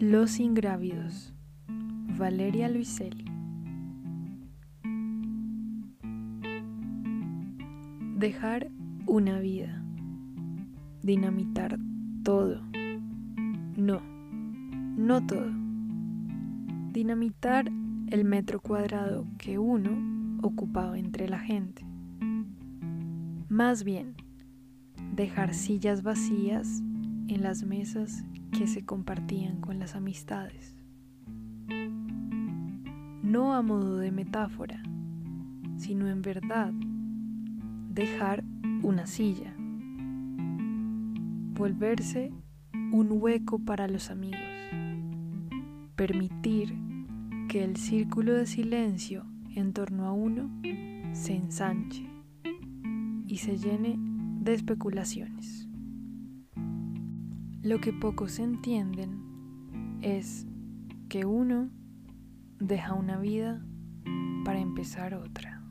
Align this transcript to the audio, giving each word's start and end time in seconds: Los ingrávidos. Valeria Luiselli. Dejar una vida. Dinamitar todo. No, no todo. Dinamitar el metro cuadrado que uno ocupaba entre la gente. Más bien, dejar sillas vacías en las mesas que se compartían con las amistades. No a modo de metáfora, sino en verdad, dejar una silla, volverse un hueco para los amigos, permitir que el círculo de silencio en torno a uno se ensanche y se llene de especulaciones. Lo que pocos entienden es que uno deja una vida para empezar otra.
Los 0.00 0.38
ingrávidos. 0.38 1.34
Valeria 2.16 2.68
Luiselli. 2.68 3.24
Dejar 8.16 8.70
una 9.06 9.40
vida. 9.40 9.82
Dinamitar 11.02 11.80
todo. 12.22 12.62
No, 13.76 14.00
no 14.96 15.26
todo. 15.26 15.50
Dinamitar 16.92 17.68
el 18.06 18.24
metro 18.24 18.60
cuadrado 18.60 19.26
que 19.36 19.58
uno 19.58 20.38
ocupaba 20.46 20.96
entre 20.96 21.28
la 21.28 21.40
gente. 21.40 21.84
Más 23.48 23.82
bien, 23.82 24.14
dejar 25.16 25.54
sillas 25.54 26.04
vacías 26.04 26.84
en 27.28 27.42
las 27.42 27.62
mesas 27.62 28.24
que 28.52 28.66
se 28.66 28.84
compartían 28.84 29.60
con 29.60 29.78
las 29.78 29.94
amistades. 29.94 30.74
No 33.22 33.54
a 33.54 33.62
modo 33.62 33.98
de 33.98 34.10
metáfora, 34.10 34.82
sino 35.76 36.08
en 36.08 36.22
verdad, 36.22 36.72
dejar 37.90 38.42
una 38.82 39.06
silla, 39.06 39.54
volverse 41.54 42.32
un 42.92 43.08
hueco 43.10 43.58
para 43.58 43.86
los 43.88 44.10
amigos, 44.10 44.40
permitir 45.94 46.74
que 47.48 47.64
el 47.64 47.76
círculo 47.76 48.32
de 48.34 48.46
silencio 48.46 49.26
en 49.54 49.72
torno 49.72 50.06
a 50.06 50.12
uno 50.12 50.50
se 51.12 51.34
ensanche 51.34 52.08
y 53.26 53.36
se 53.36 53.58
llene 53.58 53.96
de 54.40 54.54
especulaciones. 54.54 55.67
Lo 57.68 57.82
que 57.82 57.92
pocos 57.92 58.38
entienden 58.38 59.98
es 60.00 60.46
que 61.10 61.26
uno 61.26 61.68
deja 62.58 62.94
una 62.94 63.18
vida 63.18 63.62
para 64.46 64.58
empezar 64.58 65.12
otra. 65.12 65.67